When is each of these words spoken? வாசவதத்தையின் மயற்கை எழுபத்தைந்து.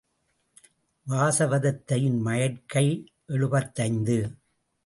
வாசவதத்தையின் 1.07 2.19
மயற்கை 2.19 3.11
எழுபத்தைந்து. 3.25 4.35